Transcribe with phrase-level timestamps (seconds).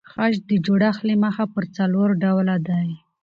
[0.11, 2.89] خج د جوړښت له مخه پر څلور ډوله دئ.